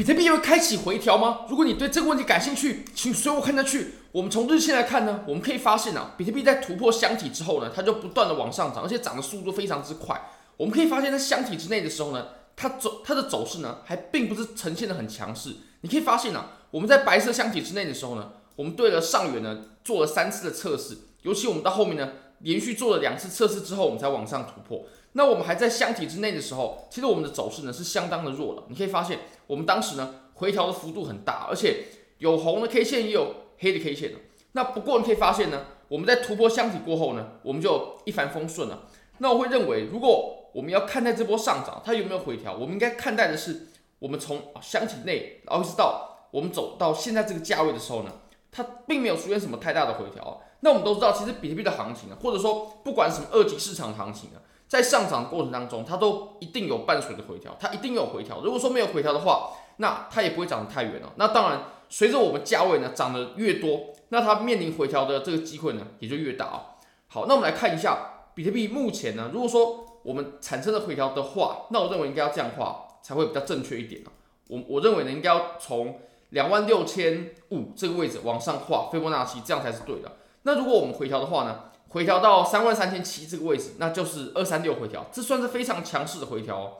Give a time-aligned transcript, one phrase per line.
[0.00, 1.40] 比特币又会开启回调吗？
[1.50, 3.96] 如果你对这个问题感兴趣，请随我看下去。
[4.12, 10.18] 我们从日线来看呢，我们可以发现啊，比特币在突破箱体之后呢，它就不断的往上涨，而且涨的速度非常之快。
[10.56, 15.54] 我们可以发现，在箱体之内的时候呢，它走它的走势呢，还并不是呈现的很强势。
[15.82, 24.86] 你可以发现啊，我们在白色箱体之内的时候呢，我们对了上缘呢做了三次的测试，尤其我们到后面呢，连续做了两次测试之后，我们才往上突破。
[25.12, 28.62] 那我们还在箱体之内的时候，其实我们的走势呢是相当的弱的。
[28.68, 29.18] 你可以发现，
[29.48, 31.86] 我们当时呢回调的幅度很大，而且
[32.18, 34.12] 有红的 K 线，也有黑的 K 线。
[34.52, 38.84] 那不过你可以发现呢，我们在突破箱体过后呢，我们就一帆风顺了。
[39.18, 43.66] 那我会认为，如果我们要看待这波上涨，它有没有回调，我们应该看待的是，
[43.98, 48.12] 我们从箱体内，然后一直到我们走到现在这个价位的时候呢，
[48.52, 50.40] 它并没有出现什么太大的回调。
[50.60, 54.40] 那我们都知道，其实比特币的行情呢，或者说不管什么二级市场行情呢。
[54.70, 58.40] 在上涨过程当中，它都一定有伴随的回调，它一定有回调。
[58.40, 61.12] 如果说没有回调的话，那它也不会涨得太远了。
[61.16, 66.78] 那当然，随着我们价位呢涨得越多，那它面临回调的这个机会呢也就越大哦。
[67.08, 74.14] 好，那我们来看一下比特币目前呢，如果说我们产生了回调的话，那我认为应该要这样画才会比较正确一点啊。
[74.46, 80.12] 我我认为呢，应该要从两万六千五这个位置往上画斐波那契，这样才是对的。
[80.42, 81.64] 那如果我们回调的话呢？
[81.90, 86.72] 回调到三万三千七这个位置，那就是二三六回调，这算是非常强势的回调哦。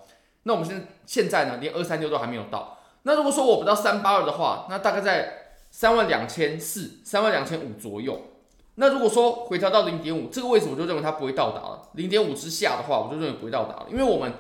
[0.45, 2.79] 那我们现现在呢，连二三六都还没有到。
[3.03, 8.21] 那如果说我不到三八二的话，那大概在三万两千四、三万两千五左右。
[8.77, 11.89] 那如果说回调到零点五这个位置，我就认为它不会到达了。
[11.95, 14.33] 零点五之下的话，我就认为不会到达了，因为我们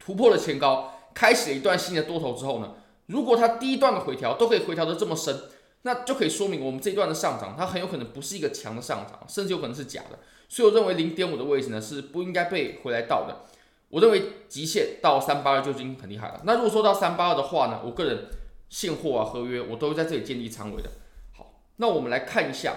[0.00, 2.74] 突破了前高，开启了一段新的多头之后呢，
[3.06, 5.40] 如果它第一段的回调都可以回调的这么深。
[5.82, 10.18] 那就可以说明我们这一段的上涨，它很有可能不是一个强的上涨，甚至有可能是假的。
[10.48, 13.44] 所以我认为零点五的位置呢是不应该被回来到的。
[13.90, 16.40] 我认为极限到三八二就已经很厉害了。
[16.44, 18.26] 那如果说到三八二的话呢，我个人
[18.68, 20.90] 现货啊合约我都会在这里建立仓位的。
[21.34, 22.74] 好，那我们来看一下，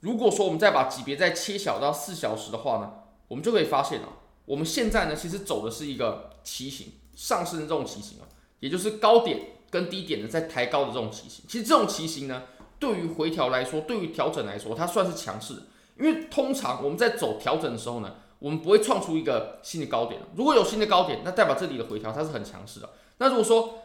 [0.00, 2.92] 如果说我们再把级别再切小到四小时的话呢，
[3.28, 4.08] 我们就可以发现啊，
[4.44, 8.28] 我们现在呢其实走的是一个旗形上升的这种旗形啊，
[8.60, 9.40] 也就是高点。
[9.70, 12.44] 跟低点的在抬高的这种旗形，其实这种旗形呢，
[12.78, 15.62] 对于回调来说，对于调整来说，它算是强势的。
[15.98, 20.20] 因为通常我们在走调整的时候呢，我们不会创出一个新的高点。
[20.36, 22.88] 如果有新的高点，那代表这里的回调它是很强势的。
[23.18, 23.78] 那如果说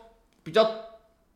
[0.44, 0.70] 比较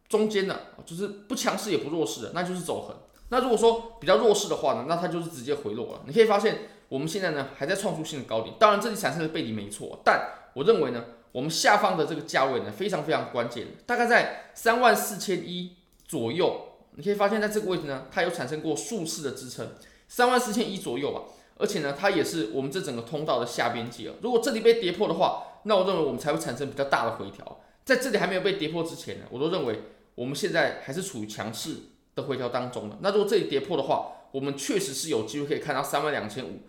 [0.07, 2.96] 中间的，就是不强势也不弱势的，那就是走横。
[3.30, 6.02] 那如果说比较弱势的话呢，那它就是直接回落了。
[6.06, 11.03] 你可以发现我们现在呢还在创出新的高点，当然这里产生的背离没错，但我认为呢。
[11.31, 16.63] 我们下方的这个价位呢，非常非常关键，大概在三万四千一左右。
[16.95, 19.75] 你可以发现，在这个位置呢，它有产生过数次的支撑，
[20.07, 21.21] 三万四千一左右吧。
[21.59, 24.15] 而且呢，它也是我们这整个通道的下边界啊。
[24.21, 27.59] 如果这里被跌破的话，那我认为我们才会产生比较大的回调。
[27.85, 29.81] 在这里还没有被跌破之前呢，我都认为
[30.15, 31.75] 我们现在还是处于强势
[32.15, 32.97] 的回调当中的。
[33.01, 36.61] 那如果这里跌破的话，我们确实是有机会可以看到三万两千五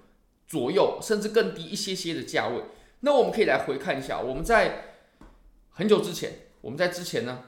[0.47, 2.63] 左右，甚至更低一些些的价位。
[3.01, 4.97] 那我们可以来回看一下，我们在
[5.71, 7.45] 很久之前，我们在之前呢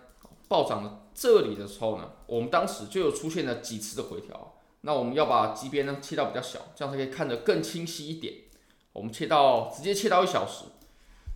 [0.47, 4.55] 暴涨的这里的时候呢，我们当时就有出现了几次的回调。
[4.83, 8.34] 那我们要把级别呢切到比较小，这样才可以看得更清晰一点。
[8.93, 10.66] 我们切到直接切到一小时，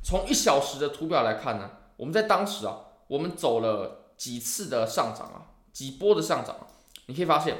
[0.02, 6.68] 从一小时的图表来看呢，我们在当时啊，我们走了几次的上涨啊，几波的上涨，
[7.06, 7.58] 你可以发现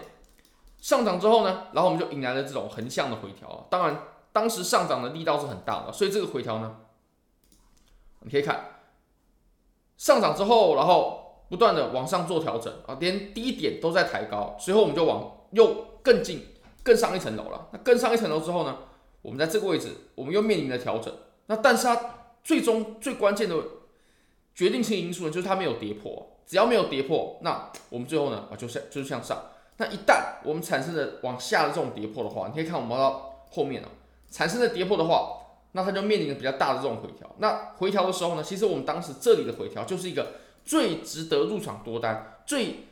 [0.81, 4.01] 上涨之后呢，然后我们就迎来了这种横向的回调，当然。
[4.35, 6.77] 当时上涨的力道是很大的，所以这个回调呢，
[8.23, 8.81] 你可以看
[9.97, 16.49] 上涨之后，然后不断的往上做调整啊，连低点都在抬高，随后我们就往又更近、
[16.83, 17.69] 更上一层楼了。
[17.71, 18.77] 那更上一层楼之后呢，
[19.23, 21.15] 我们在这个位置，我们又面临了调整。
[21.47, 23.57] 那但是它最终最关键的
[24.53, 26.31] 决定性因素呢，就是它没有跌破。
[26.45, 29.41] 只要没有跌破，那我们最后呢啊，就向就是向上。
[29.77, 33.89] 那一旦我们产生了往下的这种跌破的话，你可以看我们到后面了。
[34.35, 35.29] 产生的跌破的话，
[35.71, 37.31] 那它就面临着比较大的这种回调。
[37.39, 40.33] 那回调的时候呢，其实我们当时这里的回调就是一个
[40.65, 42.87] 最值得入场多单、最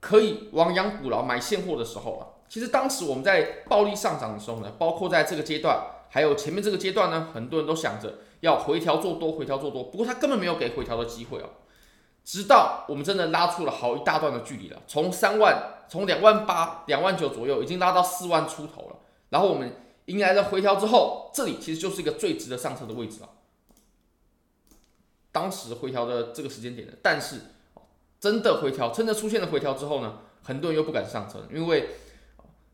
[0.00, 2.26] 可以亡羊补牢买现货的时候了。
[2.48, 5.78] 其实当时我们在暴力上涨的时候呢，包括在这个阶段，
[6.08, 9.84] 还有前面这个阶段呢，很多人都想着要回调做多，回调做多。
[9.84, 11.50] 不过他根本没有给回调的机会哦。
[12.24, 18.96] 直到我们真的拉出了好一大段的距离了，从三万、从两万八、两万九左右，已经拉到四万出头了。
[19.28, 19.84] 然后我们。
[20.08, 23.28] 迎来了回调之后，这里其实就是一个最值得上车的位置了。
[25.30, 27.40] 当时回调的这个时间点的，但是
[28.18, 31.90] 真的回调，真的出现了回调之后呢，很多人又不敢上车，因为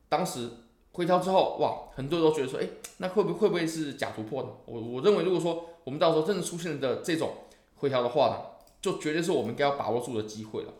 [0.09, 0.49] 当时
[0.93, 4.51] 回调之后，哇，很多人都觉得说，哎，那会不会会不会是假突破呢？
[4.67, 7.35] 我我认为，如果说我们到时候真的出现的这种
[7.75, 8.37] 回调的话呢，
[8.81, 10.73] 就绝对是我们该要把握住的机会了。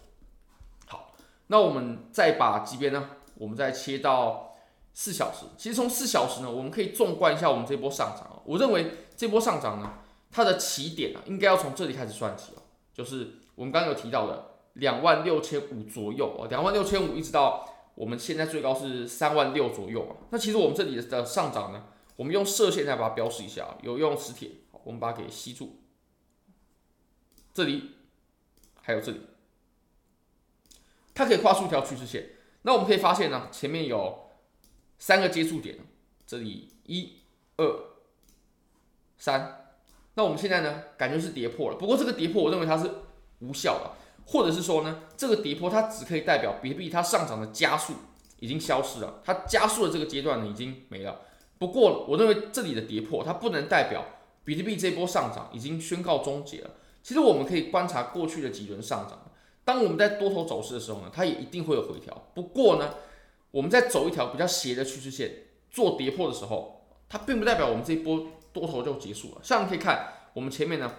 [0.87, 1.13] 好，
[1.49, 4.54] 那我们再把级别呢，我们再切到
[4.95, 5.45] 四小时。
[5.59, 8.43] 其实从四小时呢，我们可以纵观一下我们这波上涨。
[8.47, 9.99] 我认为这波上涨呢，
[10.31, 12.63] 它的起点啊，应该要从这里开始算起哦，
[12.93, 20.17] 就是我们刚刚有提到的两万六千五左右哦，两万六千五一直到我们现在最高是三万六左右啊。
[20.31, 21.85] 那其实我们这里的上涨呢，
[22.17, 24.51] 我们用射线来把它标示一下啊，有用磁铁，
[24.85, 25.81] 我们把它给吸住。
[27.53, 27.93] 这里
[28.83, 29.21] 还有这里，
[31.15, 32.31] 它可以画出一条趋势线。
[32.63, 34.24] 那我们可以发现呢，前面有
[34.99, 35.79] 三个接触点，
[36.27, 37.13] 这里一、
[37.57, 37.79] 二、
[39.19, 39.61] 三。
[40.15, 41.77] 那我们现在呢，感觉是跌破了。
[41.77, 42.89] 不过这个跌破，我认为它是
[43.41, 43.91] 无效的，
[44.27, 47.95] 或者是说呢，这个跌破它只可以代表比特币它上涨的加速
[48.39, 51.23] 已经消失了，它加速的这个阶段呢已经没了。
[51.59, 54.05] 不过，我认为这里的跌破，它不能代表
[54.45, 56.71] 比特币这波上涨已经宣告终结了。
[57.03, 59.31] 其实我们可以观察过去的几轮上涨，
[59.65, 62.29] 当我们在多头走势的时候呢，它也一定会有回调。
[62.35, 62.95] 不过呢，
[63.55, 69.41] 我们在走一条比较斜的趋势线做跌破的时候，它并不代表我们这一波多头就结束了。
[69.45, 70.93] 像你可以看我们前面呢，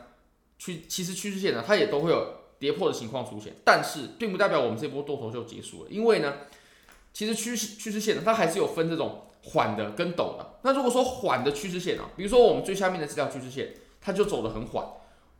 [0.57, 6.33] 趋其实趋势线呢，它也都会有跌破的情况出现，但是并不代表我们这波多头就结束了，因为呢，
[7.11, 9.21] 其实趋势趋势线呢，它还是有分这种。
[9.47, 14.83] 缓的跟陡的，那如果说缓的趋势线啊，比如说我们最下面的这条趋势线，它就走得很缓，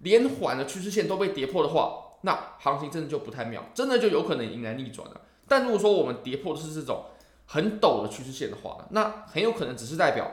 [0.02, 5.22] 连缓的趋势线都被跌破的话，那行情真的就不太妙，真的就有可能迎来逆转了。
[5.48, 7.06] 但如果说我们跌破的是这种
[7.46, 10.30] 很陡的趋势线的话，那很有可能只是代表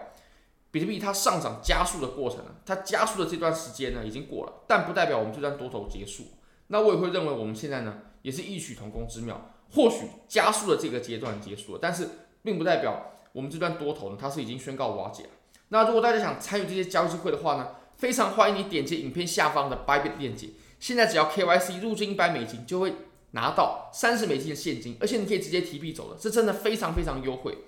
[0.71, 6.25] 比特币它上涨加速的过程呢，它加速的这段时间呢已经过了，但不代表我们这段多头结束。
[6.69, 12.09] 那我也会认为我们现在呢也是异曲同工之妙，或许加速的这个阶段结束了，但是
[12.43, 13.09] 并不代表。
[13.33, 15.31] 我们这段多头呢，它是已经宣告瓦解了。
[15.69, 20.51] 那如果大家想参与这些交易机会的话呢，非常欢迎你点击影片下方的 Bybit 链接。
[20.79, 22.93] 现在只要 KYC 入金一百美金，就会
[23.33, 27.59] 拿到三十美金的现金，而且你可以直接提币走了，这真的非常非常优惠。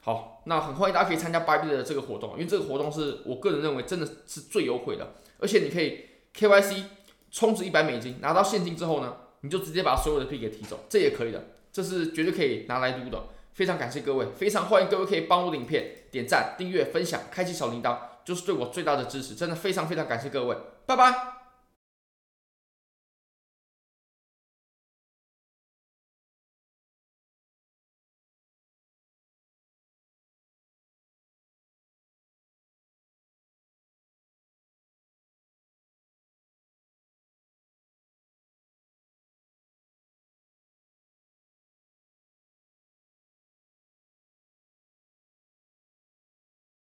[0.00, 6.84] 好，那很欢迎大家可以参加 Bybit 的这个活动，因为这个活动是我个人认为真的是最优惠的，而且你可以 KYC
[7.30, 13.24] 充值一百美金，拿到现金之后呢，你就直接把所有的币给提走，这也可以的，这是绝对可以拿来撸的。
[13.52, 19.34] 非常感谢各位，非常欢迎各位可以帮我的影片点赞、订阅、分享、开启小铃铛，就是对我最大的支持。
[19.34, 20.56] 真的非常非常感谢各位，
[20.86, 21.39] 拜拜。